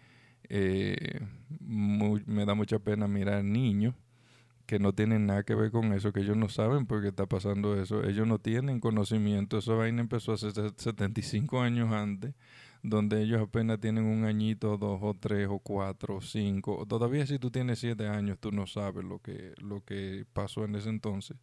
Eh, 0.48 1.20
me 1.60 2.46
da 2.46 2.56
mucha 2.56 2.80
pena 2.80 3.08
mirar 3.08 3.44
niños 3.44 3.94
que 4.66 4.80
no 4.80 4.94
tienen 4.94 5.26
nada 5.26 5.44
que 5.44 5.56
ver 5.56 5.72
con 5.72 5.92
eso, 5.92 6.14
que 6.14 6.22
ellos 6.22 6.38
no 6.38 6.48
saben 6.48 6.86
por 6.86 7.02
qué 7.02 7.10
está 7.10 7.26
pasando 7.26 7.80
eso, 7.82 8.04
ellos 8.06 8.26
no 8.26 8.40
tienen 8.40 8.80
conocimiento, 8.80 9.58
esa 9.58 9.74
vaina 9.74 10.02
empezó 10.02 10.32
hace 10.34 10.52
75 10.52 11.62
años 11.62 11.92
antes, 11.92 12.34
donde 12.82 13.22
ellos 13.22 13.42
apenas 13.42 13.82
tienen 13.82 14.06
un 14.06 14.24
añito, 14.24 14.78
dos 14.78 15.00
o 15.02 15.14
tres 15.14 15.48
o 15.50 15.60
cuatro 15.60 16.18
o 16.18 16.22
cinco, 16.22 16.86
todavía 16.88 17.26
si 17.28 17.40
tú 17.40 17.52
tienes 17.52 17.80
siete 17.80 18.08
años 18.08 18.38
tú 18.40 18.52
no 18.52 18.66
sabes 18.66 19.04
lo 19.04 19.20
que, 19.20 19.54
lo 19.58 19.84
que 19.84 20.26
pasó 20.32 20.64
en 20.64 20.76
ese 20.76 20.90
entonces. 20.90 21.38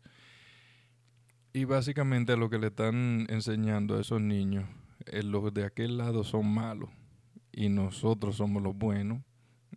Y 1.52 1.64
básicamente 1.64 2.36
lo 2.36 2.48
que 2.48 2.58
le 2.58 2.68
están 2.68 3.26
enseñando 3.28 3.96
a 3.96 4.00
esos 4.00 4.20
niños, 4.20 4.68
eh, 5.06 5.24
los 5.24 5.52
de 5.52 5.64
aquel 5.64 5.98
lado 5.98 6.22
son 6.22 6.46
malos 6.46 6.90
y 7.50 7.68
nosotros 7.68 8.36
somos 8.36 8.62
los 8.62 8.76
buenos, 8.76 9.20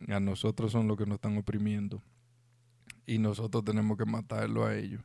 a 0.08 0.20
nosotros 0.20 0.72
son 0.72 0.88
los 0.88 0.98
que 0.98 1.08
nos 1.08 1.16
están 1.16 1.36
oprimiendo 1.38 2.04
y 3.08 3.18
nosotros 3.18 3.64
tenemos 3.66 3.98
que 3.98 4.06
matarlo 4.06 4.66
a 4.66 4.76
ellos. 4.76 5.02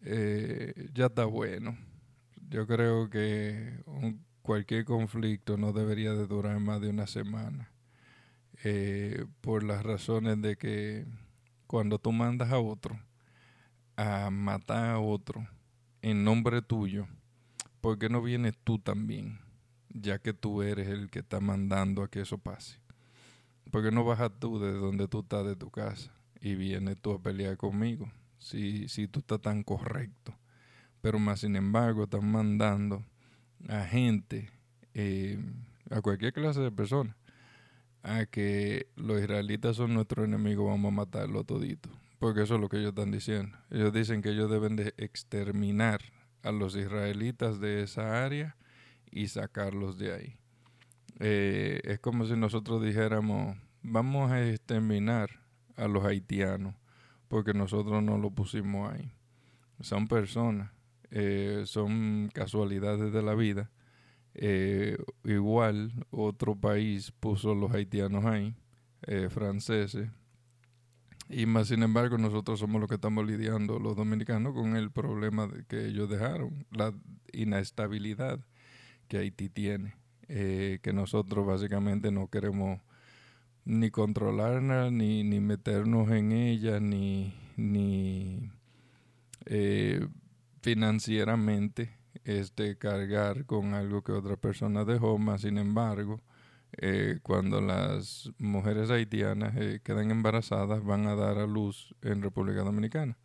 Eh, 0.00 0.88
ya 0.94 1.06
está 1.06 1.26
bueno. 1.26 1.76
Yo 2.48 2.66
creo 2.66 3.10
que 3.10 3.82
cualquier 4.40 4.84
conflicto 4.86 5.58
no 5.58 5.72
debería 5.72 6.12
de 6.12 6.26
durar 6.26 6.58
más 6.60 6.80
de 6.80 6.88
una 6.88 7.06
semana. 7.06 7.70
Eh, 8.64 9.26
por 9.40 9.64
las 9.64 9.82
razones 9.82 10.40
de 10.40 10.56
que 10.56 11.04
cuando 11.66 11.98
tú 11.98 12.12
mandas 12.12 12.52
a 12.52 12.58
otro 12.58 12.98
a 14.08 14.30
matar 14.30 14.90
a 14.90 14.98
otro 15.00 15.46
en 16.00 16.24
nombre 16.24 16.62
tuyo, 16.62 17.06
¿por 17.80 17.98
qué 17.98 18.08
no 18.08 18.22
vienes 18.22 18.54
tú 18.64 18.78
también? 18.78 19.38
ya 19.94 20.18
que 20.18 20.32
tú 20.32 20.62
eres 20.62 20.88
el 20.88 21.10
que 21.10 21.20
está 21.20 21.40
mandando 21.40 22.02
a 22.02 22.08
que 22.08 22.20
eso 22.20 22.38
pase. 22.38 22.78
¿Por 23.70 23.82
qué 23.82 23.90
no 23.90 24.04
bajas 24.04 24.32
tú 24.38 24.58
de 24.58 24.72
donde 24.72 25.08
tú 25.08 25.20
estás 25.20 25.46
de 25.46 25.56
tu 25.56 25.70
casa 25.70 26.10
y 26.40 26.54
vienes 26.54 26.98
tú 27.00 27.12
a 27.12 27.22
pelear 27.22 27.56
conmigo? 27.56 28.10
Si, 28.38 28.88
si 28.88 29.08
tú 29.08 29.20
estás 29.20 29.40
tan 29.40 29.62
correcto. 29.62 30.34
Pero 31.00 31.18
más 31.18 31.40
sin 31.40 31.56
embargo, 31.56 32.04
están 32.04 32.30
mandando 32.30 33.04
a 33.68 33.84
gente, 33.84 34.50
eh, 34.94 35.38
a 35.90 36.00
cualquier 36.00 36.32
clase 36.32 36.60
de 36.60 36.70
persona, 36.70 37.16
a 38.02 38.26
que 38.26 38.88
los 38.96 39.20
israelitas 39.20 39.76
son 39.76 39.94
nuestros 39.94 40.26
enemigos, 40.26 40.66
vamos 40.66 40.92
a 40.92 40.96
matarlo 40.96 41.44
todito. 41.44 41.88
Porque 42.22 42.42
eso 42.42 42.54
es 42.54 42.60
lo 42.60 42.68
que 42.68 42.76
ellos 42.76 42.90
están 42.90 43.10
diciendo. 43.10 43.58
Ellos 43.68 43.92
dicen 43.92 44.22
que 44.22 44.28
ellos 44.28 44.48
deben 44.48 44.76
de 44.76 44.94
exterminar 44.96 46.00
a 46.44 46.52
los 46.52 46.76
israelitas 46.76 47.58
de 47.58 47.82
esa 47.82 48.24
área 48.24 48.56
y 49.10 49.26
sacarlos 49.26 49.98
de 49.98 50.14
ahí. 50.14 50.36
Eh, 51.18 51.80
es 51.82 51.98
como 51.98 52.24
si 52.24 52.36
nosotros 52.36 52.80
dijéramos, 52.80 53.56
vamos 53.82 54.30
a 54.30 54.48
exterminar 54.48 55.30
a 55.74 55.88
los 55.88 56.04
haitianos 56.04 56.76
porque 57.26 57.54
nosotros 57.54 58.00
no 58.04 58.16
lo 58.18 58.30
pusimos 58.30 58.92
ahí. 58.92 59.10
Son 59.80 60.06
personas, 60.06 60.70
eh, 61.10 61.64
son 61.66 62.30
casualidades 62.32 63.12
de 63.12 63.22
la 63.22 63.34
vida. 63.34 63.72
Eh, 64.34 64.96
igual 65.24 66.06
otro 66.12 66.54
país 66.54 67.10
puso 67.10 67.56
los 67.56 67.72
haitianos 67.72 68.24
ahí, 68.26 68.54
franceses, 69.28 70.08
y 71.28 71.46
más 71.46 71.68
sin 71.68 71.82
embargo 71.82 72.18
nosotros 72.18 72.60
somos 72.60 72.80
los 72.80 72.88
que 72.88 72.96
estamos 72.96 73.26
lidiando, 73.26 73.78
los 73.78 73.96
dominicanos, 73.96 74.54
con 74.54 74.76
el 74.76 74.90
problema 74.90 75.48
que 75.68 75.86
ellos 75.86 76.08
dejaron, 76.08 76.66
la 76.70 76.92
inestabilidad 77.32 78.40
que 79.08 79.18
Haití 79.18 79.48
tiene, 79.48 79.94
eh, 80.28 80.78
que 80.82 80.92
nosotros 80.92 81.46
básicamente 81.46 82.10
no 82.10 82.28
queremos 82.28 82.80
ni 83.64 83.90
controlarla, 83.90 84.90
ni, 84.90 85.22
ni 85.22 85.40
meternos 85.40 86.10
en 86.10 86.32
ella, 86.32 86.80
ni, 86.80 87.34
ni 87.56 88.50
eh, 89.46 90.06
financieramente 90.62 91.96
este, 92.24 92.76
cargar 92.76 93.46
con 93.46 93.74
algo 93.74 94.02
que 94.02 94.12
otra 94.12 94.36
persona 94.36 94.84
dejó, 94.84 95.18
más 95.18 95.42
sin 95.42 95.58
embargo, 95.58 96.20
eh, 96.78 97.18
cuando 97.22 97.60
las 97.60 98.30
mujeres 98.38 98.90
haitianas 98.90 99.54
eh, 99.56 99.80
quedan 99.84 100.10
embarazadas 100.10 100.82
van 100.82 101.06
a 101.06 101.14
dar 101.14 101.38
a 101.38 101.46
luz 101.46 101.94
en 102.00 102.22
República 102.22 102.62
Dominicana, 102.62 103.18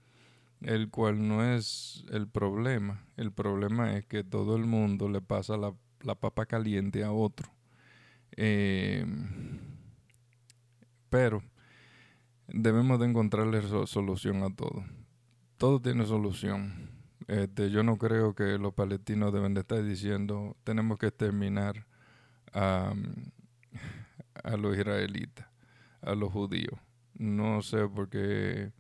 el 0.61 0.89
cual 0.89 1.25
no 1.27 1.43
es 1.43 2.05
el 2.11 2.27
problema. 2.27 3.05
El 3.15 3.31
problema 3.31 3.95
es 3.95 4.05
que 4.05 4.23
todo 4.23 4.57
el 4.57 4.65
mundo 4.65 5.07
le 5.07 5.21
pasa 5.21 5.55
la, 5.57 5.73
papa 6.15 6.45
caliente 6.45 7.03
a 7.03 7.11
otro. 7.11 7.49
Em, 8.31 9.59
pero 11.09 11.41
debemos 12.47 12.99
de 12.99 13.05
encontrarle 13.07 13.61
solución 13.87 14.43
a 14.43 14.53
todo. 14.53 14.83
Todo 15.57 15.81
tiene 15.81 16.05
solución. 16.05 16.91
Este, 17.27 17.71
yo 17.71 17.83
no 17.83 17.97
creo 17.97 18.35
que 18.35 18.57
los 18.57 18.73
palestinos 18.73 19.33
deben 19.33 19.53
de 19.53 19.61
estar 19.61 19.83
diciendo 19.83 20.55
tenemos 20.63 20.97
que 20.97 21.07
exterminar 21.07 21.85
a, 22.53 22.93
a 24.43 24.57
los 24.57 24.77
israelitas, 24.77 25.47
a 26.01 26.15
los 26.15 26.31
judíos. 26.31 26.79
No 27.15 27.61
sé 27.61 27.87
porque 27.87 28.71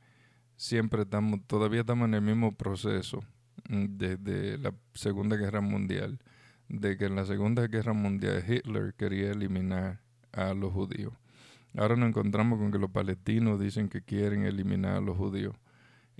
siempre 0.55 1.03
estamos, 1.03 1.39
todavía 1.47 1.81
estamos 1.81 2.07
en 2.07 2.15
el 2.15 2.21
mismo 2.21 2.55
proceso 2.55 3.19
mm, 3.69 3.85
desde 3.97 4.57
la 4.57 4.73
Segunda 4.93 5.35
Guerra 5.37 5.61
Mundial, 5.61 6.19
de 6.69 6.97
que 6.97 7.05
en 7.05 7.15
la 7.15 7.25
Segunda 7.25 7.67
Guerra 7.67 7.93
Mundial 7.93 8.43
Hitler 8.47 8.93
quería 8.95 9.31
eliminar 9.31 10.01
a 10.31 10.53
los 10.53 10.73
judíos. 10.73 11.13
Ahora 11.75 11.95
nos 11.95 12.09
encontramos 12.09 12.59
con 12.59 12.71
que 12.71 12.79
los 12.79 12.91
palestinos 12.91 13.59
dicen 13.59 13.89
que 13.89 14.01
quieren 14.01 14.45
eliminar 14.45 14.97
a 14.97 15.01
los 15.01 15.17
judíos. 15.17 15.55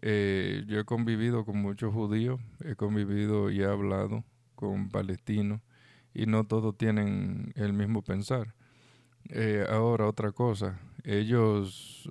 Eh, 0.01 0.63
yo 0.67 0.79
he 0.79 0.86
convivido 0.86 1.46
con 1.46 1.57
muchos 1.57 1.93
judíos, 1.93 2.39
he 2.63 2.75
convivido 2.75 3.50
y 3.50 3.62
he 3.62 3.65
hablado 3.65 4.24
con 4.55 4.89
palestinos 4.89 5.62
y 6.13 6.27
no 6.27 6.43
todos 6.46 6.77
tienen 6.77 7.53
el 7.55 7.74
mismo 7.74 8.03
pensar. 8.03 8.53
Eh, 9.29 9.65
ahora 9.69 10.07
otra 10.07 10.31
cosa, 10.31 10.79
ellos, 11.03 12.10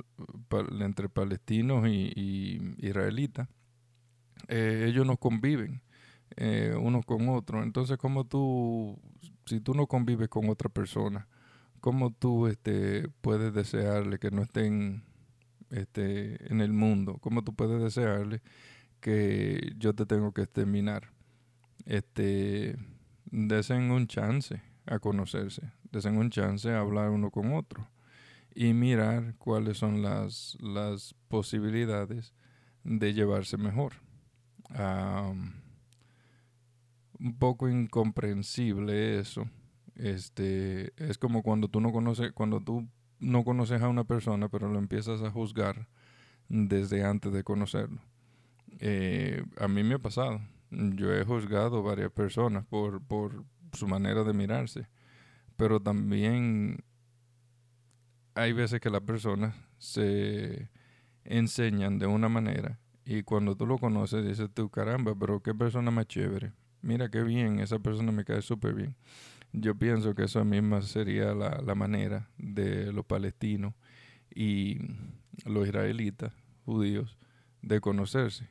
entre 0.81 1.09
palestinos 1.09 1.89
y, 1.89 2.75
israelitas, 2.79 3.49
eh, 4.49 4.87
ellos 4.89 5.07
no 5.07 5.17
conviven 5.17 5.83
unos 6.81 7.07
con 7.07 7.29
otros. 7.29 7.65
Entonces, 7.65 7.97
como 7.97 8.27
tú, 8.27 8.99
si 9.47 9.61
tú 9.61 9.75
no 9.75 9.87
convives 9.87 10.29
con 10.29 10.51
otra 10.51 10.69
persona, 10.69 11.29
¿cómo 11.81 12.13
tú 12.13 12.47
este, 12.49 13.09
puedes 13.21 13.55
desearle 13.55 14.19
que 14.19 14.31
no 14.31 14.43
estén 14.43 15.05
este, 15.71 16.53
en 16.53 16.61
el 16.61 16.73
mundo? 16.73 17.19
¿Cómo 17.21 17.43
tú 17.45 17.55
puedes 17.55 17.81
desearle 17.81 18.43
que 19.01 19.73
yo 19.79 19.95
te 19.95 20.07
tengo 20.07 20.33
que 20.33 20.43
exterminar? 20.43 21.11
Este, 21.85 22.77
desen 23.27 23.91
un 23.91 24.07
chance 24.07 24.61
a 24.87 24.99
conocerse, 24.99 25.73
desen 25.91 26.17
un 26.19 26.31
chance 26.31 26.71
a 26.71 26.81
hablar 26.81 27.11
uno 27.11 27.31
con 27.31 27.55
otro 27.55 27.89
y 28.55 28.73
mirar 28.73 29.35
cuáles 29.39 29.79
son 29.79 30.03
las, 30.03 30.57
las 30.61 31.15
posibilidades 31.29 32.33
de 32.85 33.13
llevarse 33.13 33.59
mejor. 33.59 33.95
un 37.19 37.39
poco 37.39 37.69
incomprensible 37.69 39.19
eso. 39.19 39.49
Este, 39.95 40.93
es 40.97 41.19
como 41.19 41.43
cuando 41.43 41.69
tú 41.69 41.81
no 41.81 41.93
conoces, 41.93 42.33
cuando 42.33 42.61
tú 42.61 42.89
no 43.19 43.45
conoces 43.45 43.83
a 43.83 43.89
una 43.89 44.05
persona, 44.05 44.49
pero 44.49 44.69
lo 44.69 44.79
empiezas 44.79 45.23
a 45.23 45.31
juzgar 45.31 45.89
desde 46.49 47.05
antes 47.05 47.33
de 47.33 47.45
conocerlo. 47.45 48.01
Eh, 48.81 49.43
a 49.59 49.69
mí 49.69 49.83
me 49.83 49.95
ha 49.95 49.99
pasado. 49.99 50.41
Yo 50.71 51.15
he 51.15 51.25
juzgado 51.25 51.83
varias 51.83 52.11
personas 52.13 52.65
por, 52.67 53.03
por 53.03 53.45
su 53.73 53.87
manera 53.87 54.25
de 54.25 54.33
mirarse, 54.33 54.89
pero 55.57 55.81
también 55.81 56.85
hay 58.35 58.53
veces 58.53 58.81
que 58.81 58.91
las 58.91 59.03
personas 59.03 59.55
se 59.79 60.69
enseñan 61.25 61.99
de 61.99 62.07
una 62.07 62.29
manera 62.29 62.79
y 63.05 63.23
cuando 63.23 63.57
tú 63.57 63.67
lo 63.67 63.79
conoces 63.79 64.27
dices 64.27 64.49
tú, 64.53 64.69
caramba, 64.69 65.15
pero 65.15 65.41
qué 65.41 65.55
persona 65.55 65.91
más 65.91 66.07
chévere. 66.07 66.53
Mira 66.83 67.09
qué 67.09 67.23
bien, 67.23 67.61
esa 67.61 67.79
persona 67.79 68.11
me 68.13 68.25
cae 68.25 68.43
súper 68.43 68.75
bien. 68.75 68.97
Yo 69.53 69.77
pienso 69.77 70.15
que 70.15 70.25
esa 70.25 70.45
misma 70.45 70.83
sería 70.83 71.33
la, 71.35 71.63
la 71.65 71.75
manera 71.75 72.29
de 72.37 72.93
los 72.93 73.07
palestinos 73.07 73.75
y 74.35 74.79
los 75.45 75.69
israelitas, 75.69 76.33
judíos, 76.65 77.17
de 77.63 77.81
conocerse. 77.81 78.49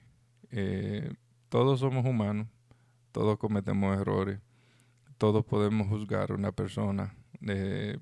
Eh, 0.51 1.13
todos 1.49 1.81
somos 1.81 2.05
humanos, 2.05 2.47
todos 3.11 3.37
cometemos 3.37 3.99
errores, 3.99 4.39
todos 5.17 5.45
podemos 5.45 5.87
juzgar 5.87 6.31
a 6.31 6.35
una 6.35 6.51
persona 6.51 7.15
eh, 7.41 7.97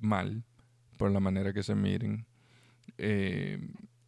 mal 0.00 0.44
por 0.96 1.10
la 1.10 1.20
manera 1.20 1.52
que 1.52 1.62
se 1.62 1.74
miren. 1.74 2.26
Eh, 2.96 3.60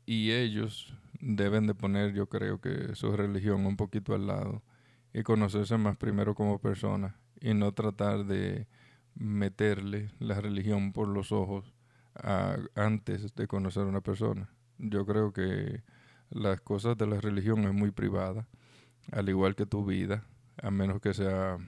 y 0.06 0.32
ellos 0.32 0.94
deben 1.20 1.66
de 1.66 1.74
poner, 1.74 2.12
yo 2.12 2.28
creo 2.28 2.60
que 2.60 2.94
su 2.94 3.16
religión 3.16 3.66
un 3.66 3.76
poquito 3.76 4.14
al 4.14 4.26
lado 4.26 4.62
y 5.12 5.22
conocerse 5.22 5.76
más 5.76 5.96
primero 5.96 6.34
como 6.34 6.58
persona 6.58 7.16
y 7.40 7.54
no 7.54 7.72
tratar 7.72 8.24
de 8.24 8.66
meterle 9.14 10.10
la 10.18 10.40
religión 10.40 10.92
por 10.92 11.08
los 11.08 11.32
ojos 11.32 11.74
antes 12.74 13.34
de 13.34 13.46
conocer 13.46 13.84
a 13.84 13.86
una 13.86 14.00
persona. 14.00 14.50
Yo 14.78 15.06
creo 15.06 15.32
que 15.32 15.82
las 16.30 16.60
cosas 16.60 16.96
de 16.96 17.06
la 17.06 17.20
religión 17.20 17.64
es 17.64 17.72
muy 17.72 17.90
privada, 17.90 18.48
al 19.12 19.28
igual 19.28 19.54
que 19.54 19.66
tu 19.66 19.84
vida, 19.84 20.24
a 20.62 20.70
menos 20.70 21.00
que 21.00 21.14
sea 21.14 21.58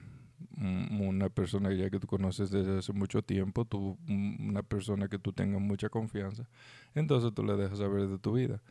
una 0.57 1.29
persona 1.29 1.73
ya 1.73 1.89
que 1.89 1.99
tú 1.99 2.07
conoces 2.07 2.51
desde 2.51 2.77
hace 2.79 2.93
mucho 2.93 3.21
tiempo, 3.21 3.65
tú, 3.65 3.97
una 4.07 4.63
persona 4.63 5.07
que 5.07 5.19
tú 5.19 5.33
tengas 5.33 5.61
mucha 5.61 5.89
confianza, 5.89 6.47
entonces 6.95 7.33
tú 7.33 7.43
le 7.43 7.55
dejas 7.55 7.79
saber 7.79 8.07
de 8.07 8.19
tu 8.19 8.33
vida. 8.33 8.61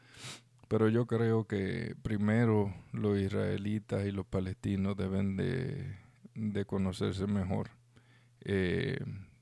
Pero 0.68 0.88
yo 0.88 1.06
creo 1.06 1.44
que 1.46 1.94
primero 2.02 2.74
los 2.92 3.18
israelitas 3.18 4.06
y 4.06 4.10
los 4.10 4.24
palestinos 4.24 4.96
deben 4.96 5.36
de 5.36 6.02
de 6.34 6.64
conocerse 6.64 7.26
mejor. 7.26 7.70
Eh, 8.40 8.98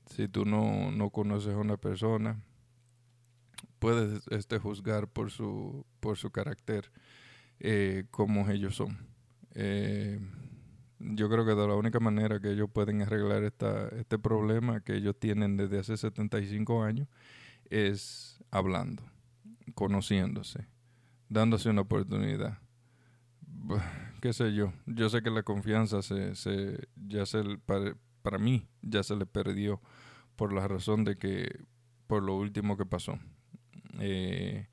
si 0.07 0.27
tú 0.27 0.45
no, 0.45 0.91
no, 0.91 1.09
conoces 1.09 1.53
a 1.53 1.57
una 1.57 1.77
persona, 1.77 2.41
puedes 3.79 4.27
este, 4.29 4.59
juzgar 4.59 5.07
por 5.07 5.31
su, 5.31 5.85
por 5.99 6.17
su 6.17 6.31
carácter 6.31 6.91
eh, 7.59 8.05
como 8.11 8.49
ellos 8.49 8.75
son. 8.75 8.97
Eh, 9.53 10.19
yo 11.01 11.29
creo 11.29 11.45
que 11.45 11.55
de 11.55 11.67
la 11.67 11.75
única 11.75 11.99
manera 11.99 12.39
que 12.39 12.51
ellos 12.51 12.69
pueden 12.71 13.01
arreglar 13.01 13.43
esta, 13.43 13.89
este 13.89 14.19
problema 14.19 14.81
que 14.81 14.95
ellos 14.95 15.15
tienen 15.19 15.57
desde 15.57 15.79
hace 15.79 15.97
75 15.97 16.83
años 16.83 17.07
es 17.69 18.39
hablando, 18.51 19.03
conociéndose, 19.75 20.67
dándose 21.29 21.69
una 21.69 21.81
oportunidad 21.81 22.59
qué 24.21 24.33
sé 24.33 24.53
yo, 24.53 24.73
yo 24.85 25.09
sé 25.09 25.21
que 25.21 25.29
la 25.29 25.43
confianza 25.43 26.01
se, 26.01 26.35
se 26.35 26.87
ya 26.95 27.25
se, 27.25 27.43
para, 27.65 27.95
para 28.21 28.37
mí 28.37 28.67
ya 28.81 29.03
se 29.03 29.15
le 29.15 29.25
perdió 29.25 29.81
por 30.35 30.53
la 30.53 30.67
razón 30.67 31.03
de 31.03 31.17
que, 31.17 31.65
por 32.07 32.23
lo 32.23 32.35
último 32.35 32.77
que 32.77 32.85
pasó. 32.85 33.19
Eh, 33.99 34.67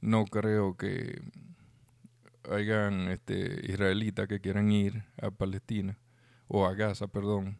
no 0.00 0.24
creo 0.24 0.76
que 0.76 1.20
hayan 2.50 3.08
este, 3.08 3.60
israelitas 3.70 4.28
que 4.28 4.40
quieran 4.40 4.70
ir 4.70 5.04
a 5.20 5.30
Palestina 5.30 5.98
o 6.48 6.66
a 6.66 6.74
Gaza, 6.74 7.06
perdón, 7.08 7.58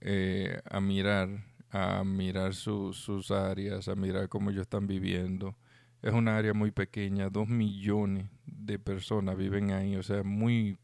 eh, 0.00 0.60
a 0.64 0.80
mirar, 0.80 1.44
a 1.70 2.04
mirar 2.04 2.54
sus 2.54 3.30
áreas, 3.30 3.88
a 3.88 3.94
mirar 3.94 4.28
cómo 4.28 4.50
ellos 4.50 4.62
están 4.62 4.86
viviendo. 4.86 5.56
Es 6.02 6.12
una 6.12 6.36
área 6.36 6.54
muy 6.54 6.70
pequeña, 6.70 7.28
dos 7.28 7.48
millones 7.48 8.26
de 8.46 8.78
personas 8.78 9.36
viven 9.36 9.72
ahí, 9.72 9.96
o 9.96 10.02
sea, 10.02 10.22
muy, 10.22 10.78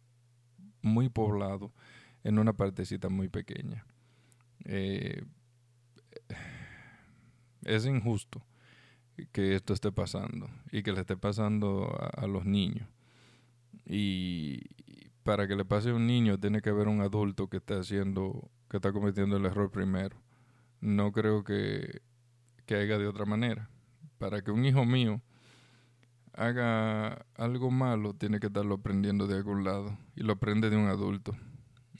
muy 0.82 1.08
poblado 1.08 1.72
en 2.24 2.38
una 2.38 2.52
partecita 2.52 3.08
muy 3.08 3.28
pequeña. 3.28 3.86
Eh, 4.64 5.22
es 7.64 7.86
injusto 7.86 8.44
que 9.32 9.54
esto 9.54 9.72
esté 9.72 9.92
pasando 9.92 10.48
y 10.70 10.82
que 10.82 10.92
le 10.92 11.00
esté 11.00 11.16
pasando 11.16 11.96
a, 12.14 12.26
los 12.26 12.44
niños. 12.44 12.88
Y 13.86 14.60
para 15.22 15.48
que 15.48 15.56
le 15.56 15.64
pase 15.64 15.90
a 15.90 15.94
un 15.94 16.06
niño 16.06 16.38
tiene 16.38 16.60
que 16.60 16.70
haber 16.70 16.88
un 16.88 17.00
adulto 17.00 17.48
que 17.48 17.58
está 17.58 17.78
haciendo, 17.78 18.50
que 18.68 18.78
está 18.78 18.92
cometiendo 18.92 19.36
el 19.36 19.46
error 19.46 19.70
primero. 19.70 20.16
No 20.80 21.12
creo 21.12 21.44
que, 21.44 22.02
que 22.66 22.76
haya 22.76 22.98
de 22.98 23.06
otra 23.06 23.24
manera. 23.24 23.70
Para 24.18 24.42
que 24.42 24.50
un 24.50 24.64
hijo 24.64 24.84
mío 24.84 25.22
haga 26.32 27.26
algo 27.34 27.70
malo, 27.70 28.14
tiene 28.14 28.40
que 28.40 28.48
estarlo 28.48 28.76
aprendiendo 28.76 29.26
de 29.26 29.36
algún 29.36 29.64
lado 29.64 29.98
y 30.14 30.22
lo 30.22 30.34
aprende 30.34 30.70
de 30.70 30.76
un 30.76 30.86
adulto. 30.86 31.34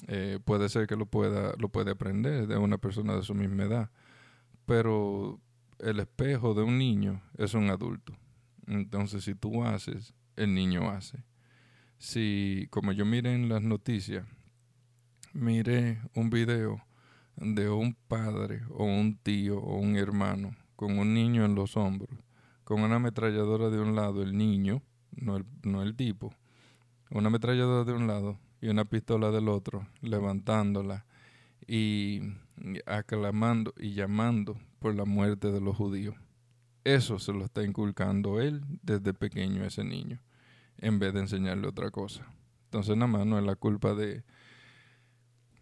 Eh, 0.09 0.39
puede 0.45 0.69
ser 0.69 0.87
que 0.87 0.97
lo 0.97 1.07
pueda, 1.07 1.55
lo 1.59 1.69
puede 1.69 1.91
aprender 1.91 2.47
de 2.47 2.57
una 2.57 2.79
persona 2.79 3.17
de 3.17 3.23
su 3.23 3.35
misma 3.35 3.65
edad, 3.65 3.91
pero 4.67 5.41
el 5.79 6.01
espejo 6.01 6.55
de 6.55 6.63
un 6.63 6.79
niño 6.79 7.23
es 7.39 7.55
un 7.55 7.71
adulto. 7.71 8.15
Entonces, 8.67 9.25
si 9.25 9.35
tú 9.35 9.65
haces, 9.65 10.15
el 10.37 10.55
niño 10.55 10.91
hace. 10.91 11.25
Si, 11.99 12.69
como 12.71 12.93
yo 12.93 13.05
miré 13.05 13.35
en 13.35 13.49
las 13.49 13.63
noticias, 13.63 14.27
miré 15.33 16.01
un 16.15 16.31
video 16.31 16.83
de 17.37 17.69
un 17.69 17.95
padre 17.95 18.63
o 18.71 18.85
un 18.85 19.17
tío 19.17 19.59
o 19.59 19.77
un 19.77 19.97
hermano 19.97 20.57
con 20.75 20.99
un 20.99 21.15
niño 21.15 21.45
en 21.45 21.55
los 21.55 21.77
hombros, 21.77 22.11
con 22.65 22.83
una 22.83 22.97
ametralladora 22.97 23.71
de 23.71 23.81
un 23.81 23.95
lado, 23.95 24.23
el 24.23 24.37
niño, 24.37 24.83
no 25.13 25.37
el, 25.37 25.47
no 25.63 25.83
el 25.83 25.97
tipo, 25.97 26.35
una 27.11 27.29
ametralladora 27.29 27.85
de 27.85 27.93
un 27.93 28.07
lado 28.07 28.39
y 28.61 28.69
una 28.69 28.85
pistola 28.85 29.31
del 29.31 29.49
otro, 29.49 29.87
levantándola 30.03 31.07
y 31.67 32.21
aclamando 32.87 33.75
y 33.79 33.95
llamando 33.95 34.59
por 34.79 34.95
la 34.95 35.05
muerte 35.05 35.51
de 35.51 35.61
los 35.61 35.77
judíos. 35.77 36.15
Eso 36.85 37.19
se 37.19 37.33
lo 37.33 37.45
está 37.45 37.65
inculcando 37.65 38.41
él 38.41 38.63
desde 38.83 39.13
pequeño 39.13 39.65
a 39.65 39.67
ese 39.67 39.83
niño, 39.83 40.21
en 40.79 40.99
vez 40.99 41.13
de 41.15 41.21
enseñarle 41.21 41.69
otra 41.69 41.91
cosa. 41.91 42.27
Entonces 42.65 42.97
nada 42.97 43.07
más 43.07 43.27
no 43.27 43.39
es 43.39 43.45
la 43.45 43.57
culpa 43.57 43.95
de 43.95 44.25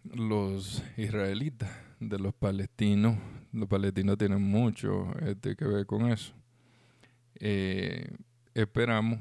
los 0.03 0.83
israelitas, 0.97 1.69
de 1.99 2.19
los 2.19 2.33
palestinos. 2.33 3.17
Los 3.51 3.69
palestinos 3.69 4.17
tienen 4.17 4.41
mucho 4.41 5.13
este, 5.19 5.55
que 5.55 5.65
ver 5.65 5.85
con 5.85 6.11
eso. 6.11 6.33
Eh, 7.35 8.07
esperamos 8.53 9.19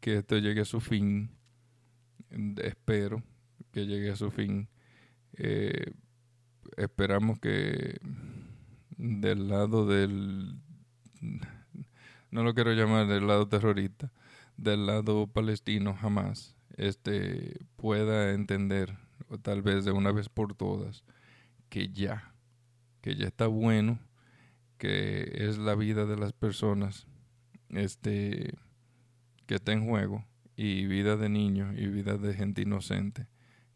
que 0.00 0.18
esto 0.18 0.38
llegue 0.38 0.62
a 0.62 0.64
su 0.64 0.80
fin. 0.80 1.30
Espero 2.62 3.22
que 3.72 3.86
llegue 3.86 4.10
a 4.10 4.16
su 4.16 4.30
fin. 4.30 4.68
Eh, 5.34 5.92
esperamos 6.76 7.38
que 7.38 7.98
del 8.96 9.48
lado 9.48 9.86
del 9.86 10.58
no 12.30 12.42
lo 12.42 12.54
quiero 12.54 12.72
llamar 12.72 13.06
del 13.06 13.26
lado 13.26 13.48
terrorista, 13.48 14.12
del 14.56 14.86
lado 14.86 15.26
palestino 15.26 15.94
jamás 15.94 16.56
este 16.76 17.66
pueda 17.76 18.32
entender 18.32 18.98
o 19.28 19.38
tal 19.38 19.62
vez 19.62 19.84
de 19.84 19.92
una 19.92 20.12
vez 20.12 20.28
por 20.28 20.54
todas 20.54 21.04
que 21.68 21.88
ya 21.88 22.34
que 23.00 23.16
ya 23.16 23.26
está 23.26 23.46
bueno 23.46 23.98
que 24.78 25.30
es 25.34 25.58
la 25.58 25.74
vida 25.74 26.06
de 26.06 26.16
las 26.16 26.32
personas 26.32 27.06
este 27.70 28.54
que 29.46 29.56
está 29.56 29.72
en 29.72 29.86
juego 29.86 30.24
y 30.56 30.86
vida 30.86 31.16
de 31.16 31.28
niños 31.28 31.74
y 31.76 31.86
vida 31.86 32.16
de 32.16 32.34
gente 32.34 32.62
inocente 32.62 33.26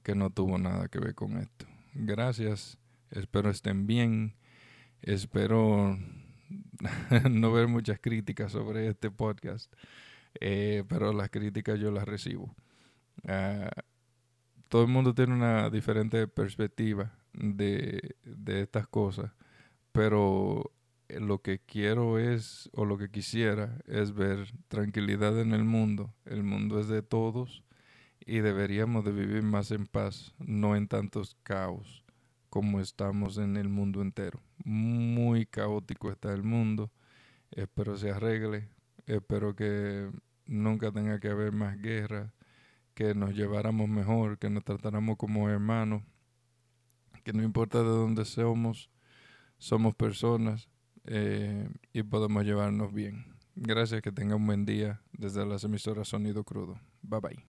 que 0.02 0.14
no 0.14 0.30
tuvo 0.30 0.58
nada 0.58 0.88
que 0.88 0.98
ver 0.98 1.14
con 1.14 1.36
esto. 1.36 1.66
Gracias, 1.92 2.78
espero 3.10 3.50
estén 3.50 3.86
bien, 3.86 4.34
espero 5.02 5.98
no 7.30 7.52
ver 7.52 7.68
muchas 7.68 7.98
críticas 8.00 8.52
sobre 8.52 8.88
este 8.88 9.10
podcast, 9.10 9.72
eh, 10.40 10.84
pero 10.88 11.12
las 11.12 11.30
críticas 11.30 11.78
yo 11.78 11.90
las 11.90 12.06
recibo. 12.06 12.54
Ah, 13.26 13.70
todo 14.68 14.82
el 14.82 14.88
mundo 14.88 15.14
tiene 15.14 15.34
una 15.34 15.70
diferente 15.70 16.28
perspectiva 16.28 17.12
de, 17.32 18.16
de 18.24 18.62
estas 18.62 18.86
cosas, 18.86 19.32
pero 19.92 20.72
lo 21.08 21.42
que 21.42 21.58
quiero 21.58 22.18
es, 22.18 22.70
o 22.72 22.84
lo 22.84 22.98
que 22.98 23.10
quisiera, 23.10 23.78
es 23.86 24.14
ver 24.14 24.52
tranquilidad 24.68 25.40
en 25.40 25.52
el 25.52 25.64
mundo. 25.64 26.14
El 26.24 26.44
mundo 26.44 26.78
es 26.78 26.88
de 26.88 27.02
todos 27.02 27.64
y 28.24 28.38
deberíamos 28.40 29.04
de 29.04 29.12
vivir 29.12 29.42
más 29.42 29.70
en 29.72 29.86
paz, 29.86 30.34
no 30.38 30.76
en 30.76 30.86
tantos 30.86 31.36
caos 31.42 32.04
como 32.50 32.80
estamos 32.80 33.38
en 33.38 33.56
el 33.56 33.68
mundo 33.68 34.02
entero. 34.02 34.40
Muy 34.64 35.46
caótico 35.46 36.10
está 36.10 36.32
el 36.34 36.42
mundo. 36.42 36.90
Espero 37.52 37.96
se 37.96 38.10
arregle. 38.10 38.68
Espero 39.06 39.54
que 39.54 40.10
nunca 40.46 40.92
tenga 40.92 41.20
que 41.20 41.28
haber 41.28 41.52
más 41.52 41.80
guerra. 41.80 42.32
Que 42.94 43.14
nos 43.14 43.34
lleváramos 43.34 43.88
mejor. 43.88 44.38
Que 44.38 44.50
nos 44.50 44.64
tratáramos 44.64 45.16
como 45.16 45.48
hermanos. 45.48 46.02
Que 47.24 47.32
no 47.32 47.42
importa 47.42 47.78
de 47.78 47.88
dónde 47.88 48.24
somos, 48.24 48.90
somos 49.58 49.94
personas 49.94 50.70
eh, 51.04 51.68
y 51.92 52.02
podemos 52.02 52.44
llevarnos 52.44 52.92
bien. 52.92 53.36
Gracias, 53.54 54.00
que 54.00 54.12
tenga 54.12 54.36
un 54.36 54.46
buen 54.46 54.64
día 54.64 55.02
desde 55.12 55.44
las 55.44 55.64
emisoras 55.64 56.08
Sonido 56.08 56.44
Crudo. 56.44 56.80
Bye 57.02 57.20
bye. 57.20 57.38